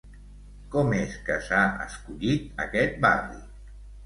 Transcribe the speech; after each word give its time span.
Com 0.75 0.87
és 0.99 1.13
que 1.27 1.35
s'ha 1.49 1.59
escollit 1.85 2.65
aquest 2.67 2.99
barri? 3.07 3.41